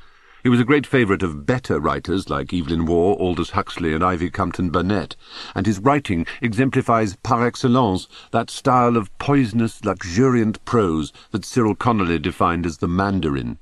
[0.43, 4.31] He was a great favourite of better writers like Evelyn Waugh, Aldous Huxley, and Ivy
[4.31, 5.15] Compton Burnett,
[5.53, 12.17] and his writing exemplifies par excellence that style of poisonous, luxuriant prose that Cyril Connolly
[12.17, 13.59] defined as the Mandarin.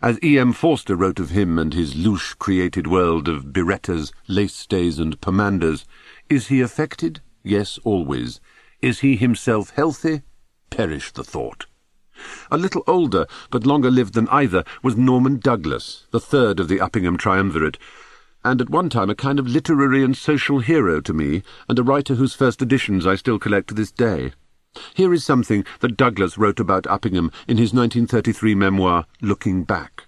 [0.00, 0.38] As E.
[0.38, 0.54] M.
[0.54, 5.84] Forster wrote of him and his louche created world of birettas, lace stays, and pomanders,
[6.30, 7.20] is he affected?
[7.42, 8.40] Yes, always.
[8.80, 10.22] Is he himself healthy?
[10.70, 11.66] Perish the thought.
[12.50, 16.78] A little older, but longer lived than either, was Norman Douglas, the third of the
[16.78, 17.78] Uppingham triumvirate,
[18.44, 21.82] and at one time a kind of literary and social hero to me, and a
[21.82, 24.32] writer whose first editions I still collect to this day.
[24.94, 30.04] Here is something that Douglas wrote about Uppingham in his 1933 memoir, Looking Back.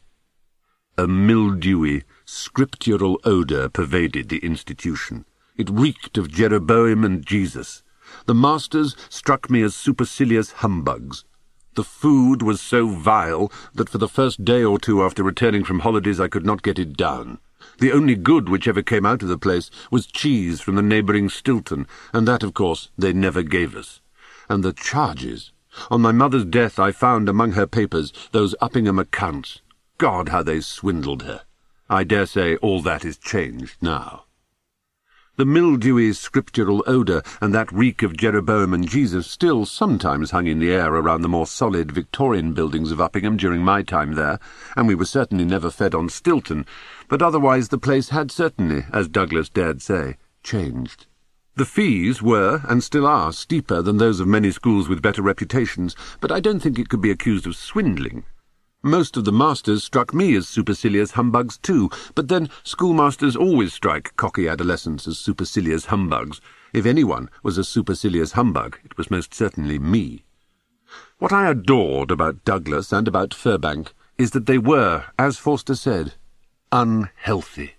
[0.96, 5.24] A mildewy, scriptural odour pervaded the institution.
[5.56, 7.82] It reeked of Jeroboam and Jesus.
[8.26, 11.24] The masters struck me as supercilious humbugs.
[11.78, 15.78] The food was so vile that for the first day or two after returning from
[15.78, 17.38] holidays I could not get it down.
[17.78, 21.28] The only good which ever came out of the place was cheese from the neighbouring
[21.28, 24.00] Stilton, and that, of course, they never gave us.
[24.48, 25.52] And the charges!
[25.88, 29.60] On my mother's death I found among her papers those Uppingham accounts.
[29.98, 31.42] God, how they swindled her!
[31.88, 34.24] I dare say all that is changed now.
[35.38, 40.58] The mildewy scriptural odour and that reek of Jeroboam and Jesus still sometimes hung in
[40.58, 44.40] the air around the more solid Victorian buildings of Uppingham during my time there,
[44.76, 46.66] and we were certainly never fed on Stilton,
[47.06, 51.06] but otherwise the place had certainly, as Douglas dared say, changed.
[51.54, 55.94] The fees were, and still are, steeper than those of many schools with better reputations,
[56.20, 58.24] but I don't think it could be accused of swindling.
[58.82, 64.14] Most of the masters struck me as supercilious humbugs too, but then schoolmasters always strike
[64.16, 66.40] cocky adolescents as supercilious humbugs.
[66.72, 70.24] If anyone was a supercilious humbug, it was most certainly me.
[71.18, 76.14] What I adored about Douglas and about Firbank is that they were, as Forster said,
[76.70, 77.77] unhealthy.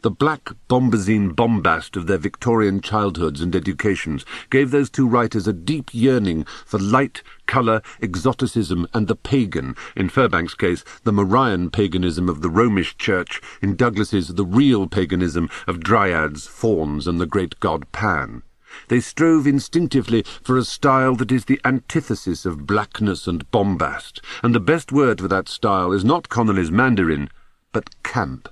[0.00, 5.52] The black bombazine bombast of their Victorian childhoods and educations gave those two writers a
[5.52, 12.28] deep yearning for light, colour, exoticism, and the pagan, in Firbank's case, the Marian paganism
[12.28, 17.60] of the Romish Church, in Douglas's the real paganism of dryads, fauns, and the great
[17.60, 18.42] god Pan.
[18.88, 24.54] They strove instinctively for a style that is the antithesis of blackness and bombast, and
[24.54, 27.28] the best word for that style is not Connolly's Mandarin,
[27.72, 28.48] but camp.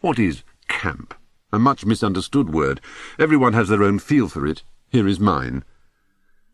[0.00, 1.14] What is camp?
[1.52, 2.80] A much misunderstood word.
[3.18, 4.62] Everyone has their own feel for it.
[4.88, 5.64] Here is mine.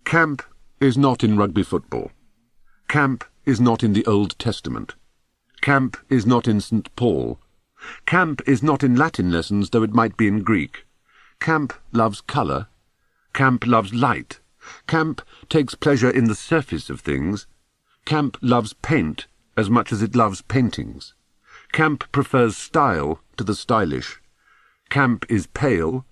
[0.05, 0.43] Camp
[0.81, 2.11] is not in rugby football.
[2.89, 4.95] Camp is not in the Old Testament.
[5.61, 6.95] Camp is not in St.
[6.97, 7.39] Paul.
[8.07, 10.87] Camp is not in Latin lessons, though it might be in Greek.
[11.41, 12.69] Camp loves colour.
[13.33, 14.41] Camp loves light.
[14.87, 17.47] Camp takes pleasure in the surface of things.
[18.05, 19.27] Camp loves paint
[19.57, 21.15] as much as it loves paintings.
[21.73, 24.21] Camp prefers style to the stylish.
[24.91, 26.05] Camp is pale.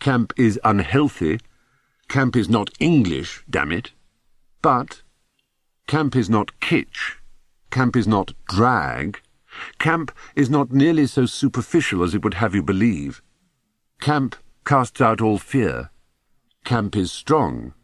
[0.00, 1.38] Camp is unhealthy.
[2.08, 3.92] Camp is not English, damn it.
[4.62, 5.02] But
[5.86, 7.16] camp is not kitsch.
[7.70, 9.20] Camp is not drag.
[9.78, 13.22] Camp is not nearly so superficial as it would have you believe.
[14.00, 15.90] Camp casts out all fear.
[16.64, 17.74] Camp is strong.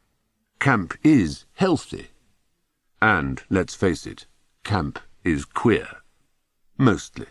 [0.58, 2.08] Camp is healthy.
[3.00, 4.26] And, let's face it,
[4.64, 6.01] camp is queer
[6.78, 7.26] mostly.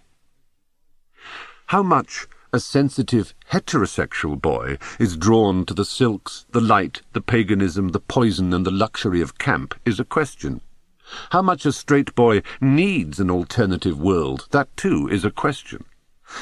[1.67, 7.89] How much a sensitive heterosexual boy is drawn to the silks, the light, the paganism,
[7.89, 10.59] the poison, and the luxury of camp is a question.
[11.31, 15.85] How much a straight boy needs an alternative world, that too is a question.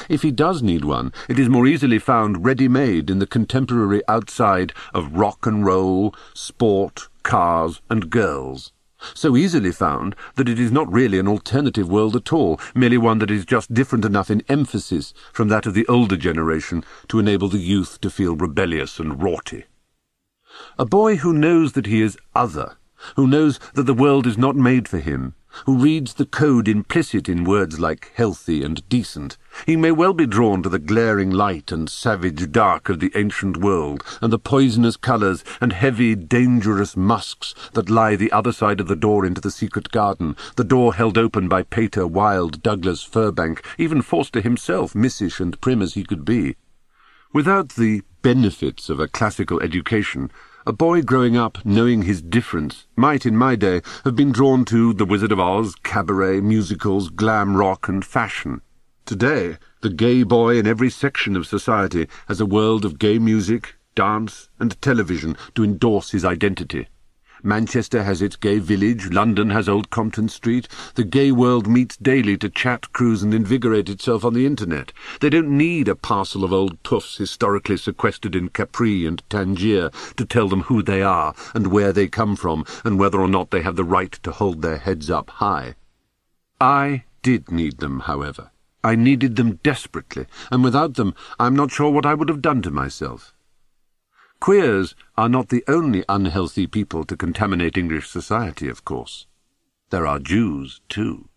[0.08, 4.74] If he does need one, it is more easily found ready-made in the contemporary outside
[4.93, 8.72] of rock and roll, sport, cars, and girls
[9.14, 13.20] so easily found that it is not really an alternative world at all, merely one
[13.20, 17.47] that is just different enough in emphasis from that of the older generation to enable
[17.47, 19.66] the youth to feel rebellious and raughty.
[20.78, 22.78] A boy who knows that he is other,
[23.16, 25.36] who knows that the world is not made for him,
[25.66, 30.26] who reads the code implicit in words like healthy and decent, he may well be
[30.26, 34.97] drawn to the glaring light and savage dark of the ancient world, and the poisonous
[34.97, 39.52] colours and heavy, dangerous musks that lie the other side of the door into the
[39.52, 45.39] secret garden, the door held open by Pater, Wilde, Douglas, Firbank, even Forster himself, missish
[45.39, 46.56] and prim as he could be.
[47.32, 50.32] Without the benefits of a classical education,
[50.70, 54.93] a boy growing up knowing his difference might, in my day, have been drawn to
[54.93, 58.61] The Wizard of Oz, cabaret, musicals, glam rock, and fashion.
[59.03, 63.78] Today, the gay boy in every section of society has a world of gay music,
[63.95, 66.88] dance, and television to endorse his identity.
[67.43, 70.67] Manchester has its gay village, London has Old Compton Street.
[70.95, 74.91] The gay world meets daily to chat, cruise, and invigorate itself on the internet.
[75.21, 80.25] They don't need a parcel of old toughs historically sequestered in Capri and Tangier to
[80.25, 83.61] tell them who they are and where they come from and whether or not they
[83.61, 85.75] have the right to hold their heads up high.
[86.59, 88.51] I did need them, however.
[88.83, 92.61] I needed them desperately, and without them I'm not sure what I would have done
[92.63, 93.33] to myself.
[94.39, 99.27] Queers are not the only unhealthy people to contaminate English society, of course.
[99.89, 101.28] There are Jews, too.